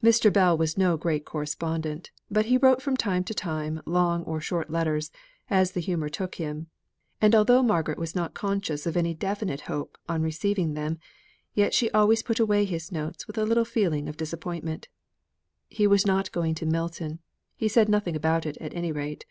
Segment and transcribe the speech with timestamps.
[0.00, 0.32] Mr.
[0.32, 4.70] Bell was no great correspondent, but he wrote from time to time long or short
[4.70, 5.10] letters,
[5.50, 6.68] as the humour took him,
[7.20, 11.00] and although Margaret was not conscious of any definite hope, on receiving them,
[11.54, 14.86] yet she always put away his notes with a little feeling of disappointment.
[15.68, 17.18] He was not going to Milton;
[17.56, 19.24] he said nothing about it at any rate.